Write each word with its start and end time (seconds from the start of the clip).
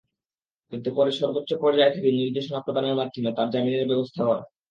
কিন্তু 0.71 0.89
পরে 0.97 1.11
সর্বোচ্চ 1.19 1.51
পর্যায় 1.61 1.93
থেকে 1.95 2.09
নির্দেশনা 2.13 2.59
প্রদানের 2.65 2.99
মাধ্যমে 2.99 3.29
তাঁর 3.37 3.47
জামিনের 3.53 3.89
ব্যবস্থা 3.91 4.21
হয়। 4.27 4.43